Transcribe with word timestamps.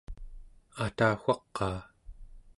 atawaqaa! 0.85 1.79